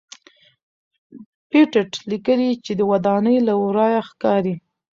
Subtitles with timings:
[1.49, 4.55] پېټټ لیکلي چې ودانۍ له ورایه ښکاري.